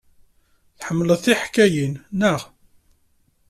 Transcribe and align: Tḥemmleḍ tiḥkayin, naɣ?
Tḥemmleḍ 0.79 1.19
tiḥkayin, 1.21 1.93
naɣ? 2.19 2.41